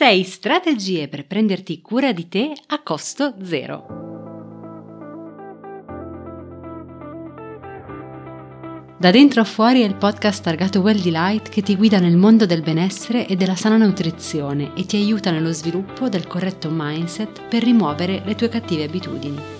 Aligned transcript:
6 0.00 0.22
strategie 0.24 1.08
per 1.08 1.26
prenderti 1.26 1.82
cura 1.82 2.12
di 2.12 2.26
te 2.26 2.54
a 2.68 2.82
costo 2.82 3.34
zero. 3.42 3.84
Da 8.98 9.10
dentro 9.10 9.42
a 9.42 9.44
fuori 9.44 9.82
è 9.82 9.84
il 9.84 9.96
podcast 9.96 10.42
targato 10.42 10.80
Well 10.80 10.98
Delight 10.98 11.50
che 11.50 11.60
ti 11.60 11.76
guida 11.76 11.98
nel 11.98 12.16
mondo 12.16 12.46
del 12.46 12.62
benessere 12.62 13.26
e 13.26 13.36
della 13.36 13.56
sana 13.56 13.76
nutrizione 13.76 14.72
e 14.74 14.86
ti 14.86 14.96
aiuta 14.96 15.30
nello 15.32 15.52
sviluppo 15.52 16.08
del 16.08 16.26
corretto 16.26 16.70
mindset 16.72 17.42
per 17.42 17.62
rimuovere 17.62 18.22
le 18.24 18.34
tue 18.34 18.48
cattive 18.48 18.84
abitudini. 18.84 19.59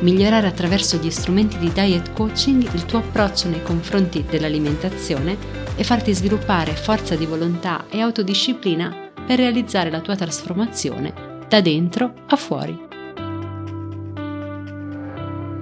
Migliorare 0.00 0.46
attraverso 0.46 0.96
gli 0.96 1.10
strumenti 1.10 1.58
di 1.58 1.72
diet 1.72 2.12
coaching 2.12 2.62
il 2.72 2.84
tuo 2.84 3.00
approccio 3.00 3.48
nei 3.48 3.62
confronti 3.64 4.22
dell'alimentazione 4.22 5.36
e 5.74 5.82
farti 5.82 6.14
sviluppare 6.14 6.72
forza 6.76 7.16
di 7.16 7.26
volontà 7.26 7.86
e 7.90 8.00
autodisciplina 8.00 9.10
per 9.26 9.38
realizzare 9.38 9.90
la 9.90 10.00
tua 10.00 10.14
trasformazione 10.14 11.44
da 11.48 11.60
dentro 11.60 12.14
a 12.28 12.36
fuori. 12.36 12.86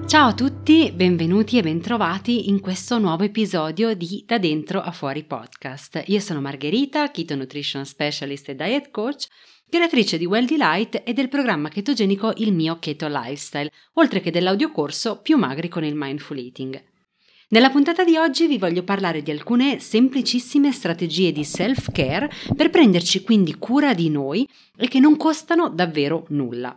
Ciao 0.07 0.29
a 0.29 0.35
tutti, 0.35 0.93
benvenuti 0.93 1.57
e 1.57 1.63
bentrovati 1.63 2.51
in 2.51 2.61
questo 2.61 2.99
nuovo 2.99 3.25
episodio 3.25 3.95
di 3.95 4.23
Da 4.27 4.39
dentro 4.39 4.81
a 4.81 4.93
fuori 4.93 5.25
podcast. 5.25 6.05
Io 6.07 6.21
sono 6.21 6.43
Margherita, 6.43 7.11
Keto 7.11 7.35
Nutrition 7.35 7.87
Specialist 7.87 8.51
e 8.51 8.55
Diet 8.55 8.91
Coach, 8.91 9.27
creatrice 9.69 10.17
di 10.17 10.27
Well 10.27 10.47
Delight 10.47 11.03
e 11.05 11.13
del 11.13 11.29
programma 11.29 11.69
ketogenico 11.69 12.33
Il 12.37 12.53
mio 12.53 12.79
Keto 12.79 13.09
Lifestyle, 13.09 13.71
oltre 13.95 14.21
che 14.21 14.31
dell'audiocorso 14.31 15.21
Più 15.21 15.37
magri 15.37 15.69
con 15.69 15.85
il 15.85 15.95
Mindful 15.95 16.39
Eating. 16.39 16.83
Nella 17.49 17.71
puntata 17.71 18.03
di 18.03 18.17
oggi 18.17 18.47
vi 18.47 18.59
voglio 18.59 18.83
parlare 18.83 19.23
di 19.23 19.31
alcune 19.31 19.79
semplicissime 19.79 20.73
strategie 20.73 21.31
di 21.31 21.45
self-care 21.45 22.31
per 22.57 22.71
prenderci 22.71 23.23
quindi 23.23 23.57
cura 23.57 23.95
di 23.95 24.09
noi 24.11 24.49
e 24.77 24.89
che 24.89 24.99
non 24.99 25.17
costano 25.17 25.69
davvero 25.69 26.27
nulla. 26.31 26.77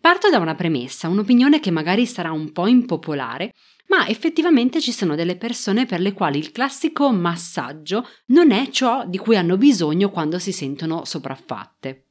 Parto 0.00 0.28
da 0.28 0.38
una 0.38 0.54
premessa, 0.54 1.08
un'opinione 1.08 1.60
che 1.60 1.70
magari 1.70 2.06
sarà 2.06 2.32
un 2.32 2.52
po' 2.52 2.66
impopolare, 2.66 3.54
ma 3.88 4.06
effettivamente 4.08 4.80
ci 4.80 4.92
sono 4.92 5.14
delle 5.14 5.36
persone 5.36 5.86
per 5.86 6.00
le 6.00 6.12
quali 6.12 6.38
il 6.38 6.52
classico 6.52 7.10
massaggio 7.10 8.06
non 8.26 8.50
è 8.50 8.68
ciò 8.70 9.06
di 9.06 9.18
cui 9.18 9.36
hanno 9.36 9.56
bisogno 9.56 10.10
quando 10.10 10.38
si 10.38 10.52
sentono 10.52 11.04
sopraffatte. 11.04 12.05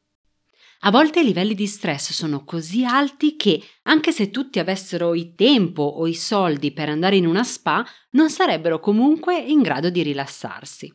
A 0.86 0.92
volte 0.92 1.22
i 1.22 1.24
livelli 1.24 1.56
di 1.56 1.66
stress 1.66 2.12
sono 2.12 2.44
così 2.44 2.86
alti 2.86 3.36
che, 3.36 3.60
anche 3.86 4.12
se 4.12 4.30
tutti 4.30 4.60
avessero 4.60 5.16
il 5.16 5.34
tempo 5.34 5.82
o 5.82 6.06
i 6.06 6.14
soldi 6.14 6.74
per 6.74 6.90
andare 6.90 7.16
in 7.16 7.26
una 7.26 7.44
spa, 7.44 7.84
non 8.12 8.30
sarebbero 8.30 8.80
comunque 8.80 9.36
in 9.36 9.64
grado 9.64 9.90
di 9.90 10.04
rilassarsi. 10.04 10.94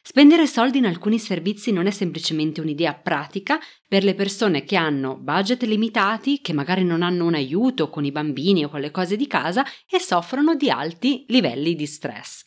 Spendere 0.00 0.46
soldi 0.46 0.78
in 0.78 0.86
alcuni 0.86 1.18
servizi 1.18 1.72
non 1.72 1.88
è 1.88 1.90
semplicemente 1.90 2.60
un'idea 2.60 2.94
pratica 2.94 3.58
per 3.88 4.04
le 4.04 4.14
persone 4.14 4.62
che 4.62 4.76
hanno 4.76 5.16
budget 5.16 5.64
limitati, 5.64 6.40
che 6.40 6.52
magari 6.52 6.84
non 6.84 7.02
hanno 7.02 7.26
un 7.26 7.34
aiuto 7.34 7.90
con 7.90 8.04
i 8.04 8.12
bambini 8.12 8.64
o 8.64 8.68
con 8.68 8.78
le 8.78 8.92
cose 8.92 9.16
di 9.16 9.26
casa 9.26 9.64
e 9.90 9.98
soffrono 9.98 10.54
di 10.54 10.70
alti 10.70 11.24
livelli 11.26 11.74
di 11.74 11.86
stress. 11.86 12.44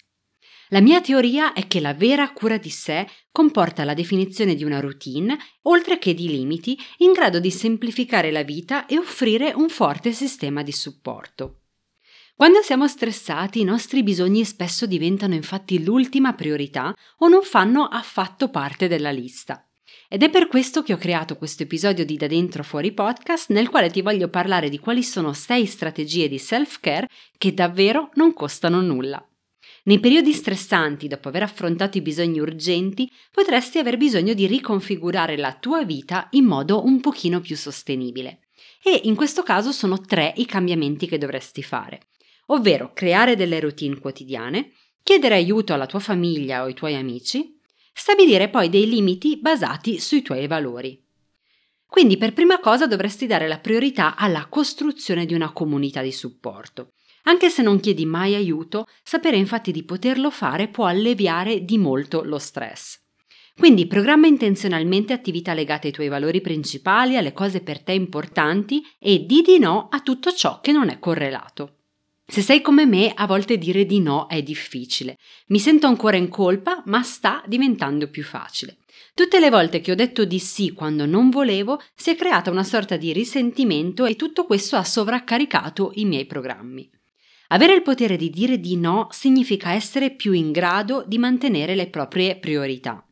La 0.69 0.81
mia 0.81 0.99
teoria 0.99 1.53
è 1.53 1.67
che 1.67 1.79
la 1.79 1.93
vera 1.93 2.31
cura 2.31 2.57
di 2.57 2.69
sé 2.69 3.07
comporta 3.31 3.83
la 3.83 3.93
definizione 3.93 4.55
di 4.55 4.63
una 4.63 4.79
routine, 4.79 5.37
oltre 5.63 5.99
che 5.99 6.13
di 6.13 6.27
limiti, 6.27 6.77
in 6.97 7.11
grado 7.11 7.39
di 7.39 7.51
semplificare 7.51 8.31
la 8.31 8.43
vita 8.43 8.87
e 8.87 8.97
offrire 8.97 9.53
un 9.53 9.69
forte 9.69 10.11
sistema 10.11 10.63
di 10.63 10.71
supporto. 10.71 11.59
Quando 12.35 12.61
siamo 12.61 12.87
stressati 12.87 13.61
i 13.61 13.63
nostri 13.63 14.03
bisogni 14.03 14.43
spesso 14.43 14.85
diventano 14.85 15.35
infatti 15.35 15.83
l'ultima 15.83 16.33
priorità 16.33 16.93
o 17.19 17.27
non 17.27 17.43
fanno 17.43 17.85
affatto 17.85 18.49
parte 18.49 18.87
della 18.87 19.11
lista. 19.11 19.65
Ed 20.09 20.23
è 20.23 20.29
per 20.29 20.47
questo 20.47 20.83
che 20.83 20.93
ho 20.93 20.97
creato 20.97 21.37
questo 21.37 21.63
episodio 21.63 22.05
di 22.05 22.17
Da 22.17 22.27
Dentro 22.27 22.63
Fuori 22.63 22.91
Podcast 22.91 23.51
nel 23.51 23.69
quale 23.69 23.89
ti 23.89 24.01
voglio 24.01 24.29
parlare 24.29 24.69
di 24.69 24.79
quali 24.79 25.03
sono 25.03 25.31
sei 25.33 25.65
strategie 25.65 26.27
di 26.27 26.37
self-care 26.37 27.07
che 27.37 27.53
davvero 27.53 28.09
non 28.15 28.33
costano 28.33 28.81
nulla. 28.81 29.25
Nei 29.87 29.99
periodi 29.99 30.33
stressanti, 30.33 31.07
dopo 31.07 31.27
aver 31.27 31.43
affrontato 31.43 31.99
i 31.99 32.01
bisogni 32.01 32.39
urgenti, 32.39 33.07
potresti 33.31 33.77
aver 33.77 33.97
bisogno 33.97 34.33
di 34.33 34.47
riconfigurare 34.47 35.37
la 35.37 35.53
tua 35.53 35.83
vita 35.83 36.27
in 36.31 36.45
modo 36.45 36.83
un 36.83 36.99
pochino 37.01 37.39
più 37.39 37.55
sostenibile. 37.55 38.39
E 38.83 39.01
in 39.03 39.13
questo 39.13 39.43
caso 39.43 39.71
sono 39.71 40.01
tre 40.01 40.33
i 40.37 40.47
cambiamenti 40.47 41.05
che 41.05 41.19
dovresti 41.19 41.61
fare, 41.61 42.07
ovvero 42.47 42.93
creare 42.93 43.35
delle 43.35 43.59
routine 43.59 43.99
quotidiane, 43.99 44.71
chiedere 45.03 45.35
aiuto 45.35 45.75
alla 45.75 45.85
tua 45.85 45.99
famiglia 45.99 46.63
o 46.63 46.65
ai 46.65 46.73
tuoi 46.73 46.95
amici, 46.95 47.55
stabilire 47.93 48.49
poi 48.49 48.69
dei 48.69 48.89
limiti 48.89 49.37
basati 49.39 49.99
sui 49.99 50.23
tuoi 50.23 50.47
valori. 50.47 50.99
Quindi 51.85 52.17
per 52.17 52.33
prima 52.33 52.59
cosa 52.59 52.87
dovresti 52.87 53.27
dare 53.27 53.47
la 53.47 53.59
priorità 53.59 54.15
alla 54.15 54.47
costruzione 54.47 55.27
di 55.27 55.35
una 55.35 55.53
comunità 55.53 56.01
di 56.01 56.11
supporto. 56.11 56.93
Anche 57.27 57.49
se 57.49 57.61
non 57.61 57.79
chiedi 57.79 58.05
mai 58.05 58.35
aiuto, 58.35 58.87
sapere 59.03 59.37
infatti 59.37 59.71
di 59.71 59.83
poterlo 59.83 60.29
fare 60.29 60.67
può 60.67 60.85
alleviare 60.85 61.65
di 61.65 61.77
molto 61.77 62.23
lo 62.23 62.37
stress. 62.37 62.99
Quindi 63.57 63.87
programma 63.87 64.27
intenzionalmente 64.27 65.13
attività 65.13 65.53
legate 65.53 65.87
ai 65.87 65.93
tuoi 65.93 66.09
valori 66.09 66.41
principali, 66.41 67.15
alle 67.15 67.31
cose 67.31 67.61
per 67.61 67.81
te 67.81 67.93
importanti 67.93 68.83
e 68.99 69.25
di 69.25 69.41
di 69.41 69.59
no 69.59 69.87
a 69.89 70.01
tutto 70.01 70.33
ciò 70.33 70.59
che 70.59 70.71
non 70.71 70.89
è 70.89 70.99
correlato. 70.99 71.77
Se 72.27 72.41
sei 72.41 72.61
come 72.61 72.85
me, 72.85 73.11
a 73.13 73.25
volte 73.25 73.57
dire 73.57 73.85
di 73.85 74.01
no 74.01 74.27
è 74.27 74.41
difficile. 74.41 75.17
Mi 75.47 75.59
sento 75.59 75.87
ancora 75.87 76.17
in 76.17 76.27
colpa, 76.27 76.83
ma 76.87 77.01
sta 77.01 77.43
diventando 77.47 78.09
più 78.09 78.23
facile. 78.23 78.77
Tutte 79.13 79.39
le 79.39 79.49
volte 79.49 79.79
che 79.79 79.91
ho 79.91 79.95
detto 79.95 80.25
di 80.25 80.39
sì 80.39 80.73
quando 80.73 81.05
non 81.05 81.29
volevo, 81.29 81.79
si 81.95 82.09
è 82.09 82.15
creata 82.15 82.51
una 82.51 82.63
sorta 82.63 82.97
di 82.97 83.13
risentimento 83.13 84.05
e 84.05 84.15
tutto 84.15 84.45
questo 84.45 84.75
ha 84.75 84.83
sovraccaricato 84.83 85.91
i 85.95 86.05
miei 86.05 86.25
programmi. 86.25 86.89
Avere 87.49 87.73
il 87.73 87.81
potere 87.81 88.17
di 88.17 88.29
dire 88.29 88.59
di 88.59 88.75
no 88.75 89.07
significa 89.11 89.71
essere 89.71 90.15
più 90.15 90.31
in 90.31 90.51
grado 90.51 91.03
di 91.05 91.17
mantenere 91.17 91.75
le 91.75 91.89
proprie 91.89 92.37
priorità. 92.37 93.05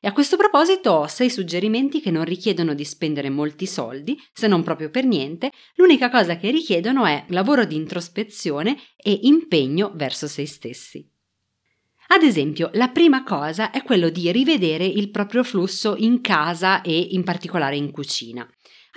E 0.00 0.08
a 0.08 0.12
questo 0.12 0.36
proposito 0.36 0.90
ho 0.90 1.06
sei 1.06 1.30
suggerimenti 1.30 2.00
che 2.00 2.10
non 2.10 2.24
richiedono 2.24 2.74
di 2.74 2.84
spendere 2.84 3.30
molti 3.30 3.66
soldi, 3.66 4.16
se 4.32 4.46
non 4.46 4.62
proprio 4.62 4.90
per 4.90 5.04
niente, 5.04 5.50
l'unica 5.76 6.10
cosa 6.10 6.36
che 6.36 6.50
richiedono 6.50 7.06
è 7.06 7.24
lavoro 7.28 7.64
di 7.64 7.76
introspezione 7.76 8.76
e 8.96 9.18
impegno 9.22 9.92
verso 9.94 10.28
se 10.28 10.46
stessi. 10.46 11.08
Ad 12.08 12.22
esempio, 12.22 12.70
la 12.74 12.88
prima 12.88 13.24
cosa 13.24 13.70
è 13.70 13.82
quello 13.82 14.10
di 14.10 14.30
rivedere 14.30 14.84
il 14.84 15.10
proprio 15.10 15.42
flusso 15.42 15.96
in 15.98 16.20
casa 16.20 16.80
e 16.82 16.96
in 17.10 17.24
particolare 17.24 17.76
in 17.76 17.90
cucina. 17.90 18.48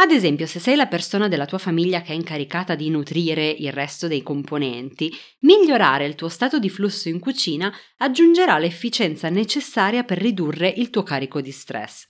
Ad 0.02 0.12
esempio, 0.12 0.46
se 0.46 0.60
sei 0.60 0.78
la 0.78 0.88
persona 0.88 1.28
della 1.28 1.46
tua 1.46 1.58
famiglia 1.58 2.02
che 2.02 2.14
è 2.14 2.16
incaricata 2.16 2.76
di 2.76 2.90
nutrire 2.90 3.50
il 3.50 3.74
resto 3.74 4.08
dei 4.08 4.22
componenti, 4.22 5.12
migliorare 5.40 6.06
il 6.06 6.16
tuo 6.16 6.30
stato 6.30 6.58
di 6.58 6.70
flusso 6.70 7.10
in 7.10 7.20
cucina 7.20 7.74
aggiungerà 7.98 8.58
l'efficienza 8.58 9.28
necessaria 9.28 10.04
per 10.04 10.20
ridurre 10.20 10.74
il 10.78 10.90
tuo 10.90 11.04
carico 11.04 11.42
di 11.42 11.52
stress. 11.52 12.08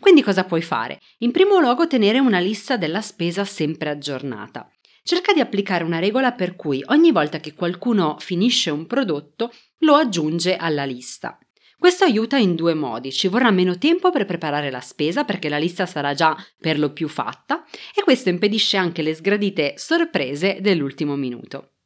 Quindi 0.00 0.22
cosa 0.22 0.44
puoi 0.44 0.62
fare? 0.62 0.98
In 1.18 1.30
primo 1.30 1.60
luogo 1.60 1.86
tenere 1.86 2.18
una 2.18 2.40
lista 2.40 2.76
della 2.76 3.00
spesa 3.02 3.44
sempre 3.44 3.90
aggiornata. 3.90 4.68
Cerca 5.08 5.32
di 5.32 5.40
applicare 5.40 5.84
una 5.84 6.00
regola 6.00 6.32
per 6.32 6.54
cui 6.54 6.84
ogni 6.88 7.12
volta 7.12 7.40
che 7.40 7.54
qualcuno 7.54 8.16
finisce 8.18 8.68
un 8.68 8.86
prodotto 8.86 9.50
lo 9.78 9.94
aggiunge 9.94 10.54
alla 10.56 10.84
lista. 10.84 11.38
Questo 11.78 12.04
aiuta 12.04 12.36
in 12.36 12.54
due 12.54 12.74
modi, 12.74 13.10
ci 13.10 13.26
vorrà 13.26 13.50
meno 13.50 13.78
tempo 13.78 14.10
per 14.10 14.26
preparare 14.26 14.70
la 14.70 14.82
spesa 14.82 15.24
perché 15.24 15.48
la 15.48 15.56
lista 15.56 15.86
sarà 15.86 16.12
già 16.12 16.36
per 16.60 16.78
lo 16.78 16.92
più 16.92 17.08
fatta 17.08 17.64
e 17.94 18.02
questo 18.02 18.28
impedisce 18.28 18.76
anche 18.76 19.00
le 19.00 19.14
sgradite 19.14 19.78
sorprese 19.78 20.58
dell'ultimo 20.60 21.16
minuto. 21.16 21.77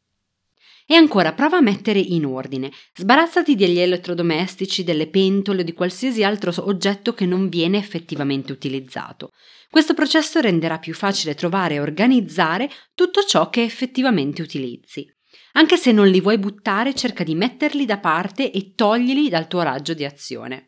E 0.87 0.95
ancora 0.95 1.33
prova 1.33 1.59
a 1.59 1.63
mettere 1.63 1.99
in 1.99 2.27
ordine. 2.27 2.71
Sbarazzati 2.95 3.55
degli 3.55 3.79
elettrodomestici, 3.79 4.85
delle 4.85 5.09
pentole 5.09 5.61
o 5.61 5.65
di 5.65 5.73
qualsiasi 5.73 6.25
altro 6.25 6.53
oggetto 6.67 7.15
che 7.15 7.27
non 7.27 7.49
viene 7.49 7.79
effettivamente 7.79 8.53
utilizzato. 8.53 9.31
Questo 9.71 9.95
processo 9.95 10.41
renderà 10.41 10.79
più 10.79 10.93
facile 10.93 11.35
trovare 11.35 11.75
e 11.75 11.81
organizzare 11.81 12.69
tutto 12.95 13.23
ciò 13.23 13.49
che 13.49 13.63
effettivamente 13.63 14.43
utilizzi. 14.43 15.07
Anche 15.53 15.77
se 15.77 15.93
non 15.93 16.09
li 16.09 16.21
vuoi 16.21 16.39
buttare, 16.39 16.95
cerca 16.95 17.25
di 17.25 17.35
metterli 17.35 17.85
da 17.85 17.99
parte 17.99 18.51
e 18.51 18.73
toglili 18.75 19.29
dal 19.29 19.49
tuo 19.49 19.63
raggio 19.63 19.95
di 19.95 20.05
azione. 20.05 20.67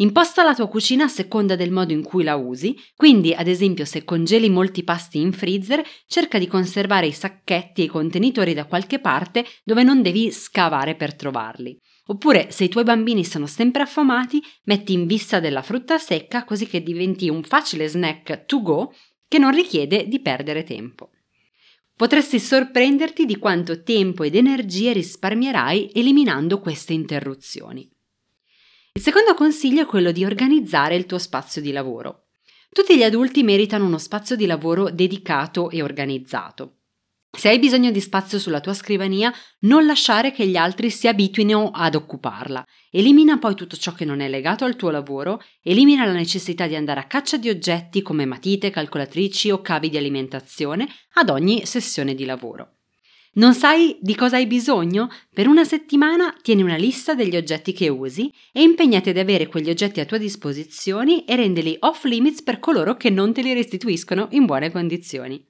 Imposta 0.00 0.44
la 0.44 0.54
tua 0.54 0.68
cucina 0.68 1.04
a 1.04 1.08
seconda 1.08 1.56
del 1.56 1.72
modo 1.72 1.92
in 1.92 2.04
cui 2.04 2.22
la 2.22 2.36
usi, 2.36 2.76
quindi 2.94 3.34
ad 3.34 3.48
esempio 3.48 3.84
se 3.84 4.04
congeli 4.04 4.48
molti 4.48 4.84
pasti 4.84 5.18
in 5.18 5.32
freezer, 5.32 5.84
cerca 6.06 6.38
di 6.38 6.46
conservare 6.46 7.08
i 7.08 7.12
sacchetti 7.12 7.80
e 7.80 7.84
i 7.84 7.88
contenitori 7.88 8.54
da 8.54 8.66
qualche 8.66 9.00
parte 9.00 9.44
dove 9.64 9.82
non 9.82 10.00
devi 10.00 10.30
scavare 10.30 10.94
per 10.94 11.16
trovarli. 11.16 11.76
Oppure 12.10 12.52
se 12.52 12.62
i 12.62 12.68
tuoi 12.68 12.84
bambini 12.84 13.24
sono 13.24 13.48
sempre 13.48 13.82
affamati, 13.82 14.40
metti 14.64 14.92
in 14.92 15.06
vista 15.06 15.40
della 15.40 15.62
frutta 15.62 15.98
secca 15.98 16.44
così 16.44 16.68
che 16.68 16.80
diventi 16.80 17.28
un 17.28 17.42
facile 17.42 17.88
snack 17.88 18.46
to 18.46 18.62
go 18.62 18.94
che 19.26 19.38
non 19.38 19.50
richiede 19.50 20.06
di 20.06 20.20
perdere 20.20 20.62
tempo. 20.62 21.10
Potresti 21.96 22.38
sorprenderti 22.38 23.26
di 23.26 23.36
quanto 23.36 23.82
tempo 23.82 24.22
ed 24.22 24.36
energie 24.36 24.92
risparmierai 24.92 25.90
eliminando 25.92 26.60
queste 26.60 26.92
interruzioni. 26.92 27.90
Il 28.98 29.04
secondo 29.04 29.34
consiglio 29.34 29.82
è 29.82 29.86
quello 29.86 30.10
di 30.10 30.24
organizzare 30.24 30.96
il 30.96 31.06
tuo 31.06 31.18
spazio 31.18 31.62
di 31.62 31.70
lavoro. 31.70 32.30
Tutti 32.68 32.96
gli 32.96 33.04
adulti 33.04 33.44
meritano 33.44 33.86
uno 33.86 33.96
spazio 33.96 34.34
di 34.34 34.44
lavoro 34.44 34.90
dedicato 34.90 35.70
e 35.70 35.84
organizzato. 35.84 36.78
Se 37.30 37.48
hai 37.48 37.60
bisogno 37.60 37.92
di 37.92 38.00
spazio 38.00 38.40
sulla 38.40 38.58
tua 38.58 38.74
scrivania, 38.74 39.32
non 39.60 39.86
lasciare 39.86 40.32
che 40.32 40.48
gli 40.48 40.56
altri 40.56 40.90
si 40.90 41.06
abituino 41.06 41.70
ad 41.72 41.94
occuparla. 41.94 42.66
Elimina 42.90 43.38
poi 43.38 43.54
tutto 43.54 43.76
ciò 43.76 43.92
che 43.92 44.04
non 44.04 44.18
è 44.18 44.28
legato 44.28 44.64
al 44.64 44.74
tuo 44.74 44.90
lavoro, 44.90 45.40
elimina 45.62 46.04
la 46.04 46.10
necessità 46.10 46.66
di 46.66 46.74
andare 46.74 46.98
a 46.98 47.06
caccia 47.06 47.36
di 47.36 47.48
oggetti 47.48 48.02
come 48.02 48.24
matite, 48.24 48.70
calcolatrici 48.70 49.52
o 49.52 49.60
cavi 49.60 49.90
di 49.90 49.96
alimentazione 49.96 50.88
ad 51.12 51.30
ogni 51.30 51.64
sessione 51.66 52.16
di 52.16 52.24
lavoro. 52.24 52.77
Non 53.38 53.54
sai 53.54 53.96
di 54.00 54.16
cosa 54.16 54.34
hai 54.34 54.48
bisogno? 54.48 55.08
Per 55.32 55.46
una 55.46 55.62
settimana 55.62 56.34
tieni 56.42 56.62
una 56.62 56.74
lista 56.74 57.14
degli 57.14 57.36
oggetti 57.36 57.72
che 57.72 57.88
usi 57.88 58.32
e 58.50 58.62
impegnati 58.62 59.10
ad 59.10 59.16
avere 59.16 59.46
quegli 59.46 59.70
oggetti 59.70 60.00
a 60.00 60.04
tua 60.04 60.18
disposizione 60.18 61.24
e 61.24 61.36
rendili 61.36 61.76
off 61.78 62.02
limits 62.02 62.42
per 62.42 62.58
coloro 62.58 62.96
che 62.96 63.10
non 63.10 63.32
te 63.32 63.42
li 63.42 63.54
restituiscono 63.54 64.26
in 64.32 64.44
buone 64.44 64.72
condizioni. 64.72 65.40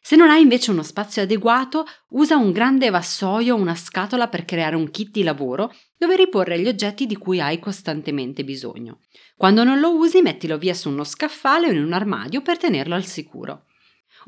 Se 0.00 0.14
non 0.14 0.30
hai 0.30 0.40
invece 0.40 0.70
uno 0.70 0.84
spazio 0.84 1.22
adeguato, 1.22 1.84
usa 2.10 2.36
un 2.36 2.52
grande 2.52 2.90
vassoio 2.90 3.56
o 3.56 3.60
una 3.60 3.74
scatola 3.74 4.28
per 4.28 4.44
creare 4.44 4.76
un 4.76 4.88
kit 4.92 5.10
di 5.10 5.24
lavoro 5.24 5.74
dove 5.98 6.14
riporre 6.14 6.60
gli 6.60 6.68
oggetti 6.68 7.06
di 7.06 7.16
cui 7.16 7.40
hai 7.40 7.58
costantemente 7.58 8.44
bisogno. 8.44 9.00
Quando 9.36 9.64
non 9.64 9.80
lo 9.80 9.96
usi, 9.96 10.22
mettilo 10.22 10.58
via 10.58 10.74
su 10.74 10.90
uno 10.90 11.02
scaffale 11.02 11.66
o 11.66 11.72
in 11.72 11.82
un 11.82 11.92
armadio 11.92 12.40
per 12.40 12.56
tenerlo 12.56 12.94
al 12.94 13.04
sicuro. 13.04 13.64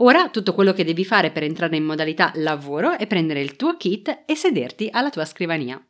Ora 0.00 0.28
tutto 0.28 0.54
quello 0.54 0.72
che 0.72 0.84
devi 0.84 1.04
fare 1.04 1.32
per 1.32 1.42
entrare 1.42 1.76
in 1.76 1.84
modalità 1.84 2.30
lavoro 2.36 2.96
è 2.96 3.06
prendere 3.08 3.40
il 3.40 3.56
tuo 3.56 3.76
kit 3.76 4.24
e 4.26 4.34
sederti 4.36 4.88
alla 4.92 5.10
tua 5.10 5.24
scrivania. 5.24 5.84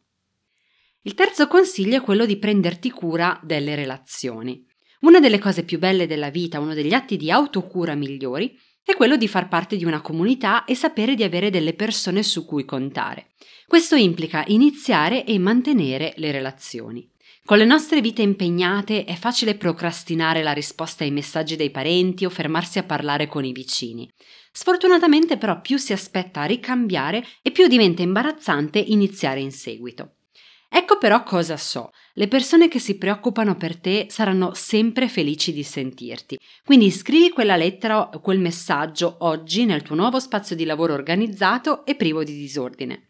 Il 1.03 1.15
terzo 1.15 1.47
consiglio 1.47 1.97
è 1.97 2.01
quello 2.01 2.25
di 2.25 2.39
prenderti 2.39 2.91
cura 2.91 3.39
delle 3.43 3.75
relazioni. 3.75 4.65
Una 5.01 5.21
delle 5.21 5.39
cose 5.39 5.63
più 5.63 5.79
belle 5.79 6.07
della 6.07 6.31
vita, 6.31 6.59
uno 6.59 6.75
degli 6.75 6.95
atti 6.95 7.17
di 7.17 7.31
autocura 7.31 7.95
migliori, 7.95 8.59
è 8.83 8.95
quello 8.95 9.17
di 9.17 9.29
far 9.29 9.49
parte 9.49 9.77
di 9.77 9.85
una 9.85 10.01
comunità 10.01 10.65
e 10.65 10.75
sapere 10.75 11.15
di 11.15 11.23
avere 11.23 11.51
delle 11.51 11.75
persone 11.75 12.23
su 12.23 12.47
cui 12.47 12.65
contare. 12.65 13.33
Questo 13.67 13.95
implica 13.95 14.43
iniziare 14.47 15.27
e 15.27 15.39
mantenere 15.39 16.15
le 16.17 16.33
relazioni. 16.33 17.07
Con 17.49 17.57
le 17.57 17.65
nostre 17.65 18.03
vite 18.03 18.21
impegnate 18.21 19.07
è 19.07 19.15
facile 19.15 19.55
procrastinare 19.55 20.43
la 20.43 20.53
risposta 20.53 21.05
ai 21.05 21.11
messaggi 21.11 21.57
dei 21.57 21.71
parenti 21.71 22.27
o 22.27 22.29
fermarsi 22.29 22.79
a 22.79 22.83
parlare 22.83 23.27
con 23.27 23.43
i 23.43 23.53
vicini. 23.53 24.07
Sfortunatamente 24.53 25.39
però 25.39 25.59
più 25.63 25.79
si 25.79 25.95
aspetta 25.95 26.43
a 26.43 26.45
ricambiare 26.45 27.25
e 27.41 27.51
più 27.51 27.67
diventa 27.67 28.03
imbarazzante 28.03 28.79
iniziare 28.79 29.41
in 29.41 29.51
seguito. 29.51 30.17
Ecco 30.69 30.99
però 30.99 31.23
cosa 31.23 31.57
so, 31.57 31.89
le 32.13 32.29
persone 32.29 32.69
che 32.69 32.81
si 32.81 32.99
preoccupano 32.99 33.57
per 33.57 33.79
te 33.79 34.09
saranno 34.11 34.53
sempre 34.53 35.09
felici 35.09 35.55
di 35.55 35.63
sentirti, 35.63 36.39
quindi 36.67 36.91
scrivi 36.91 37.31
quella 37.31 37.57
lettera 37.57 38.11
o 38.11 38.21
quel 38.21 38.41
messaggio 38.41 39.17
oggi 39.21 39.65
nel 39.65 39.81
tuo 39.81 39.97
nuovo 39.97 40.21
spazio 40.21 40.55
di 40.55 40.67
lavoro 40.67 40.93
organizzato 40.93 41.87
e 41.87 41.95
privo 41.95 42.23
di 42.25 42.37
disordine. 42.37 43.07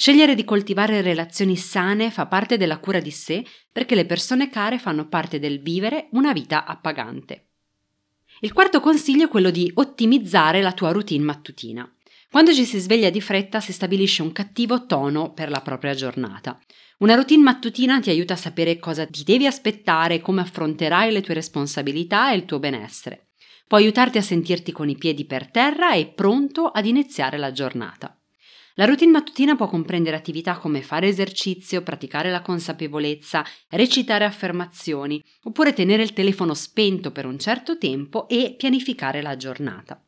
Scegliere 0.00 0.36
di 0.36 0.44
coltivare 0.44 1.00
relazioni 1.00 1.56
sane 1.56 2.12
fa 2.12 2.26
parte 2.26 2.56
della 2.56 2.78
cura 2.78 3.00
di 3.00 3.10
sé 3.10 3.44
perché 3.72 3.96
le 3.96 4.06
persone 4.06 4.48
care 4.48 4.78
fanno 4.78 5.08
parte 5.08 5.40
del 5.40 5.60
vivere 5.60 6.06
una 6.12 6.32
vita 6.32 6.66
appagante. 6.66 7.48
Il 8.42 8.52
quarto 8.52 8.78
consiglio 8.78 9.24
è 9.24 9.28
quello 9.28 9.50
di 9.50 9.68
ottimizzare 9.74 10.62
la 10.62 10.70
tua 10.70 10.92
routine 10.92 11.24
mattutina. 11.24 11.92
Quando 12.30 12.54
ci 12.54 12.64
si 12.64 12.78
sveglia 12.78 13.10
di 13.10 13.20
fretta 13.20 13.58
si 13.58 13.72
stabilisce 13.72 14.22
un 14.22 14.30
cattivo 14.30 14.86
tono 14.86 15.32
per 15.32 15.50
la 15.50 15.62
propria 15.62 15.94
giornata. 15.94 16.60
Una 16.98 17.16
routine 17.16 17.42
mattutina 17.42 17.98
ti 17.98 18.10
aiuta 18.10 18.34
a 18.34 18.36
sapere 18.36 18.78
cosa 18.78 19.04
ti 19.04 19.24
devi 19.24 19.46
aspettare, 19.46 20.20
come 20.20 20.42
affronterai 20.42 21.10
le 21.10 21.22
tue 21.22 21.34
responsabilità 21.34 22.30
e 22.30 22.36
il 22.36 22.44
tuo 22.44 22.60
benessere. 22.60 23.30
Può 23.66 23.78
aiutarti 23.78 24.18
a 24.18 24.22
sentirti 24.22 24.70
con 24.70 24.88
i 24.88 24.96
piedi 24.96 25.24
per 25.24 25.50
terra 25.50 25.92
e 25.94 26.06
pronto 26.06 26.68
ad 26.68 26.86
iniziare 26.86 27.36
la 27.36 27.50
giornata. 27.50 28.17
La 28.78 28.84
routine 28.84 29.10
mattutina 29.10 29.56
può 29.56 29.66
comprendere 29.66 30.14
attività 30.14 30.56
come 30.56 30.82
fare 30.82 31.08
esercizio, 31.08 31.82
praticare 31.82 32.30
la 32.30 32.42
consapevolezza, 32.42 33.44
recitare 33.70 34.24
affermazioni, 34.24 35.20
oppure 35.42 35.72
tenere 35.72 36.04
il 36.04 36.12
telefono 36.12 36.54
spento 36.54 37.10
per 37.10 37.26
un 37.26 37.40
certo 37.40 37.76
tempo 37.76 38.28
e 38.28 38.54
pianificare 38.56 39.20
la 39.20 39.36
giornata. 39.36 40.00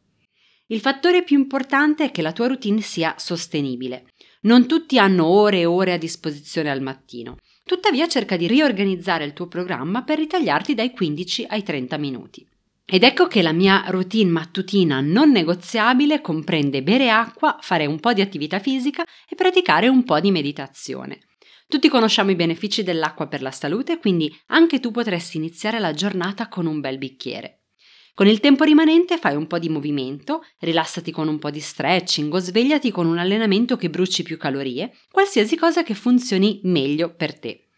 Il 0.67 0.79
fattore 0.79 1.25
più 1.25 1.37
importante 1.37 2.05
è 2.05 2.11
che 2.13 2.23
la 2.23 2.31
tua 2.31 2.47
routine 2.47 2.81
sia 2.81 3.17
sostenibile. 3.19 4.13
Non 4.43 4.69
tutti 4.69 5.01
hanno 5.01 5.27
ore 5.27 5.59
e 5.59 5.67
ore 5.67 5.95
a 5.95 5.99
disposizione 5.99 6.71
al 6.71 6.81
mattino. 6.81 7.39
Tuttavia 7.65 8.07
cerca 8.07 8.37
di 8.37 8.47
riorganizzare 8.47 9.25
il 9.25 9.33
tuo 9.33 9.49
programma 9.49 10.05
per 10.05 10.19
ritagliarti 10.19 10.75
dai 10.75 10.93
15 10.93 11.47
ai 11.49 11.65
30 11.65 11.99
minuti. 11.99 12.47
Ed 12.93 13.05
ecco 13.05 13.29
che 13.29 13.41
la 13.41 13.53
mia 13.53 13.85
routine 13.87 14.33
mattutina 14.33 15.01
non 15.01 15.31
negoziabile 15.31 16.21
comprende 16.21 16.83
bere 16.83 17.09
acqua, 17.09 17.57
fare 17.61 17.87
un 17.87 18.01
po' 18.01 18.13
di 18.13 18.21
attività 18.21 18.59
fisica 18.59 19.05
e 19.29 19.37
praticare 19.37 19.87
un 19.87 20.03
po' 20.03 20.19
di 20.19 20.33
meditazione. 20.33 21.21
Tutti 21.69 21.89
conosciamo 21.89 22.33
i 22.33 22.35
benefici 22.35 22.83
dell'acqua 22.83 23.29
per 23.29 23.43
la 23.43 23.53
salute, 23.53 24.01
quindi 24.01 24.37
anche 24.47 24.81
tu 24.81 24.91
potresti 24.91 25.37
iniziare 25.37 25.79
la 25.79 25.93
giornata 25.93 26.49
con 26.49 26.67
un 26.67 26.81
bel 26.81 26.99
bicchiere. 26.99 27.67
Con 28.13 28.27
il 28.27 28.41
tempo 28.41 28.65
rimanente 28.65 29.19
fai 29.19 29.37
un 29.37 29.47
po' 29.47 29.61
di 29.61 29.69
movimento, 29.69 30.43
rilassati 30.59 31.13
con 31.13 31.29
un 31.29 31.39
po' 31.39 31.51
di 31.51 31.61
stretching 31.61 32.35
o 32.35 32.39
svegliati 32.41 32.91
con 32.91 33.07
un 33.07 33.19
allenamento 33.19 33.77
che 33.77 33.89
bruci 33.89 34.25
più 34.25 34.37
calorie, 34.37 34.97
qualsiasi 35.13 35.55
cosa 35.55 35.85
che 35.85 35.95
funzioni 35.95 36.59
meglio 36.65 37.15
per 37.15 37.39
te. 37.39 37.70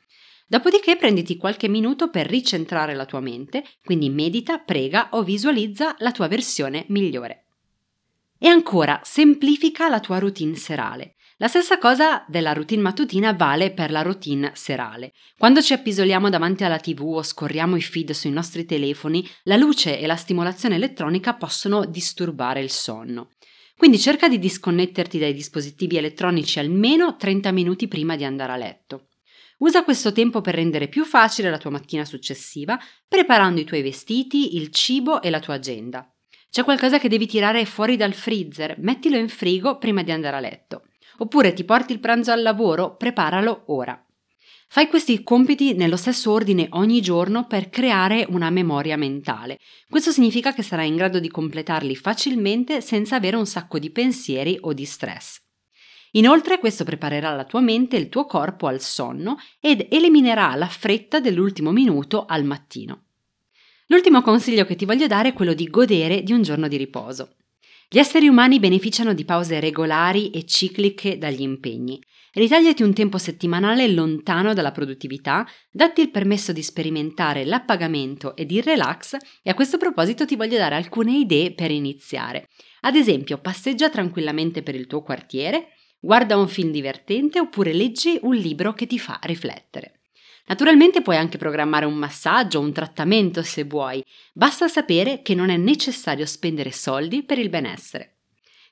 Dopodiché 0.53 0.97
prenditi 0.97 1.39
qualche 1.39 1.67
minuto 1.67 2.11
per 2.11 2.27
ricentrare 2.27 2.95
la 2.95 3.07
tua 3.07 3.21
mente, 3.21 3.65
quindi 3.83 4.11
medita, 4.11 4.59
prega 4.59 5.09
o 5.13 5.23
visualizza 5.23 5.97
la 6.01 6.13
tua 6.13 6.29
versione 6.29 6.85
migliore. 6.89 7.47
E 8.39 8.49
ancora, 8.49 9.01
semplifica 9.03 9.89
la 9.89 9.99
tua 9.99 10.19
routine 10.19 10.55
serale. 10.55 11.15
La 11.39 11.49
stessa 11.49 11.79
cosa 11.79 12.27
della 12.29 12.53
routine 12.53 12.83
mattutina 12.83 13.33
vale 13.33 13.73
per 13.73 13.91
la 13.91 14.03
routine 14.03 14.51
serale. 14.53 15.15
Quando 15.39 15.63
ci 15.63 15.73
appisoliamo 15.73 16.29
davanti 16.29 16.65
alla 16.65 16.79
tv 16.79 17.01
o 17.01 17.23
scorriamo 17.23 17.77
i 17.77 17.81
feed 17.81 18.11
sui 18.11 18.31
nostri 18.31 18.67
telefoni, 18.67 19.27
la 19.45 19.57
luce 19.57 19.99
e 19.99 20.07
la 20.07 20.17
stimolazione 20.17 20.75
elettronica 20.75 21.33
possono 21.33 21.87
disturbare 21.87 22.61
il 22.61 22.69
sonno. 22.69 23.31
Quindi 23.75 23.99
cerca 23.99 24.29
di 24.29 24.39
disconnetterti 24.39 25.19
dai 25.19 25.33
dispositivi 25.33 25.97
elettronici 25.97 26.59
almeno 26.59 27.17
30 27.17 27.51
minuti 27.53 27.89
prima 27.89 28.17
di 28.17 28.25
andare 28.25 28.53
a 28.53 28.57
letto. 28.57 29.07
Usa 29.63 29.85
questo 29.85 30.11
tempo 30.11 30.41
per 30.41 30.57
rendere 30.57 30.89
più 30.89 31.05
facile 31.05 31.49
la 31.49 31.57
tua 31.57 31.71
mattina 31.71 32.05
successiva, 32.05 32.77
preparando 33.07 33.61
i 33.61 33.65
tuoi 33.65 33.81
vestiti, 33.81 34.57
il 34.57 34.71
cibo 34.71 35.23
e 35.23 35.31
la 35.31 35.39
tua 35.39 35.55
agenda. 35.55 36.13
C'è 36.51 36.65
qualcosa 36.65 36.99
che 36.99 37.09
devi 37.09 37.29
tirare 37.29 37.65
fuori 37.65 37.97
dal 37.97 38.13
freezer, 38.13 38.75
mettilo 38.81 39.17
in 39.17 39.29
frigo 39.29 39.79
prima 39.79 40.03
di 40.03 40.11
andare 40.11 40.37
a 40.37 40.41
letto. 40.41 40.89
Oppure 41.19 41.53
ti 41.53 41.63
porti 41.63 41.93
il 41.93 42.01
pranzo 42.01 42.33
al 42.33 42.43
lavoro, 42.43 42.97
preparalo 42.97 43.63
ora. 43.67 44.05
Fai 44.67 44.89
questi 44.89 45.23
compiti 45.23 45.75
nello 45.75 45.97
stesso 45.97 46.33
ordine 46.33 46.67
ogni 46.71 47.01
giorno 47.01 47.47
per 47.47 47.69
creare 47.69 48.27
una 48.31 48.51
memoria 48.51 48.97
mentale. 48.97 49.61
Questo 49.89 50.11
significa 50.11 50.53
che 50.53 50.65
sarai 50.65 50.89
in 50.89 50.97
grado 50.97 51.21
di 51.21 51.29
completarli 51.29 51.95
facilmente 51.95 52.81
senza 52.81 53.15
avere 53.15 53.37
un 53.37 53.47
sacco 53.47 53.79
di 53.79 53.91
pensieri 53.91 54.59
o 54.61 54.73
di 54.73 54.85
stress. 54.85 55.42
Inoltre 56.13 56.59
questo 56.59 56.85
preparerà 56.85 57.35
la 57.35 57.45
tua 57.45 57.61
mente 57.61 57.97
e 57.97 58.01
il 58.01 58.09
tuo 58.09 58.27
corpo 58.27 58.67
al 58.67 58.81
sonno 58.81 59.39
ed 59.61 59.87
eliminerà 59.91 60.55
la 60.55 60.69
fretta 60.69 61.21
dell'ultimo 61.21 61.73
minuto 61.73 62.25
al 62.27 62.45
mattino. 62.45 63.05
L'ultimo 63.87 64.23
consiglio 64.23 64.65
che 64.65 64.77
ti 64.77 64.85
voglio 64.85 65.07
dare 65.07 65.31
è 65.31 65.33
quello 65.33 65.55
di 65.55 65.69
godere 65.69 66.23
di 66.23 66.33
un 66.33 66.43
giorno 66.43 66.69
di 66.69 66.77
riposo. 66.77 67.37
Gli 67.89 67.99
esseri 67.99 68.27
umani 68.27 68.59
beneficiano 68.59 69.13
di 69.13 69.25
pause 69.25 69.61
regolari 69.61 70.31
e 70.31 70.47
cicliche 70.47 71.19
dagli 71.19 71.43
impegni. 71.43 72.03
Ritagliati 72.33 72.83
un 72.83 72.95
tempo 72.95 73.19
settimanale 73.19 73.87
lontano 73.89 74.55
dalla 74.55 74.73
produttività, 74.73 75.47
datti 75.71 76.01
il 76.01 76.11
permesso 76.11 76.53
di 76.53 76.63
sperimentare 76.63 77.45
l'appagamento 77.45 78.35
ed 78.35 78.51
il 78.51 78.63
relax 78.63 79.19
e 79.43 79.51
a 79.51 79.55
questo 79.55 79.77
proposito 79.77 80.25
ti 80.25 80.37
voglio 80.37 80.57
dare 80.57 80.75
alcune 80.75 81.19
idee 81.19 81.53
per 81.53 81.71
iniziare. 81.71 82.49
Ad 82.81 82.97
esempio, 82.97 83.37
passeggia 83.37 83.91
tranquillamente 83.91 84.63
per 84.63 84.75
il 84.75 84.87
tuo 84.87 85.03
quartiere, 85.03 85.72
guarda 86.05 86.37
un 86.37 86.49
film 86.49 86.73
divertente 86.73 87.39
oppure 87.39 87.73
leggi 87.73 88.19
un 88.23 88.35
libro 88.35 88.73
che 88.73 88.87
ti 88.87 88.99
fa 88.99 89.21
riflettere. 89.23 90.01
Naturalmente 90.47 91.01
puoi 91.01 91.17
anche 91.17 91.39
programmare 91.39 91.87
un 91.87 91.95
massaggio 91.95 92.59
o 92.59 92.63
un 92.63 92.73
trattamento 92.73 93.43
se 93.43 93.63
vuoi, 93.63 94.05
basta 94.35 94.67
sapere 94.67 95.23
che 95.23 95.37
non 95.37 95.49
è 95.49 95.57
necessario 95.57 96.27
spendere 96.27 96.73
soldi 96.73 97.23
per 97.23 97.39
il 97.39 97.49
benessere. 97.49 98.17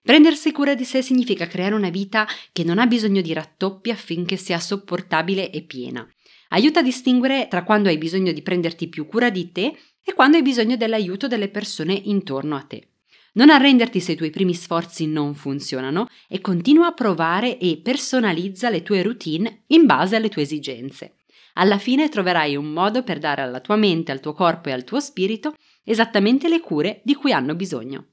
Prendersi 0.02 0.50
cura 0.50 0.74
di 0.74 0.84
sé 0.84 1.02
significa 1.02 1.46
creare 1.46 1.74
una 1.74 1.90
vita 1.90 2.26
che 2.52 2.64
non 2.64 2.78
ha 2.78 2.86
bisogno 2.86 3.20
di 3.20 3.32
rattoppi 3.32 3.90
affinché 3.90 4.36
sia 4.36 4.58
sopportabile 4.58 5.52
e 5.52 5.62
piena. 5.62 6.06
Aiuta 6.48 6.80
a 6.80 6.82
distinguere 6.82 7.46
tra 7.48 7.62
quando 7.62 7.88
hai 7.88 7.98
bisogno 7.98 8.32
di 8.32 8.42
prenderti 8.42 8.88
più 8.88 9.06
cura 9.06 9.30
di 9.30 9.52
te 9.52 9.76
e 10.02 10.12
quando 10.14 10.36
hai 10.36 10.42
bisogno 10.42 10.76
dell'aiuto 10.76 11.28
delle 11.28 11.48
persone 11.48 11.92
intorno 11.92 12.56
a 12.56 12.62
te. 12.62 12.89
Non 13.32 13.50
arrenderti 13.50 14.00
se 14.00 14.12
i 14.12 14.16
tuoi 14.16 14.30
primi 14.30 14.54
sforzi 14.54 15.06
non 15.06 15.34
funzionano 15.34 16.08
e 16.28 16.40
continua 16.40 16.88
a 16.88 16.92
provare 16.92 17.58
e 17.58 17.80
personalizza 17.82 18.70
le 18.70 18.82
tue 18.82 19.02
routine 19.02 19.64
in 19.68 19.86
base 19.86 20.16
alle 20.16 20.28
tue 20.28 20.42
esigenze. 20.42 21.16
Alla 21.54 21.78
fine 21.78 22.08
troverai 22.08 22.56
un 22.56 22.72
modo 22.72 23.02
per 23.02 23.18
dare 23.18 23.42
alla 23.42 23.60
tua 23.60 23.76
mente, 23.76 24.12
al 24.12 24.20
tuo 24.20 24.32
corpo 24.32 24.68
e 24.68 24.72
al 24.72 24.84
tuo 24.84 25.00
spirito 25.00 25.54
esattamente 25.84 26.48
le 26.48 26.60
cure 26.60 27.00
di 27.04 27.14
cui 27.14 27.32
hanno 27.32 27.54
bisogno. 27.54 28.06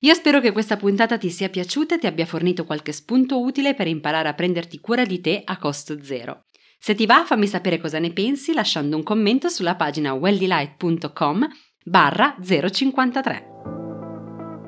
Io 0.00 0.14
spero 0.14 0.40
che 0.40 0.52
questa 0.52 0.76
puntata 0.76 1.18
ti 1.18 1.30
sia 1.30 1.48
piaciuta 1.48 1.94
e 1.94 1.98
ti 1.98 2.06
abbia 2.06 2.26
fornito 2.26 2.64
qualche 2.64 2.92
spunto 2.92 3.40
utile 3.40 3.74
per 3.74 3.86
imparare 3.86 4.28
a 4.28 4.34
prenderti 4.34 4.78
cura 4.78 5.04
di 5.04 5.20
te 5.20 5.42
a 5.44 5.56
costo 5.58 6.02
zero. 6.02 6.44
Se 6.78 6.94
ti 6.94 7.06
va, 7.06 7.24
fammi 7.24 7.46
sapere 7.46 7.78
cosa 7.78 7.98
ne 7.98 8.12
pensi 8.12 8.52
lasciando 8.52 8.96
un 8.96 9.02
commento 9.02 9.48
sulla 9.48 9.74
pagina 9.74 10.12
welldelight.com 10.12 11.48
barra 11.84 12.36
053. 12.42 13.85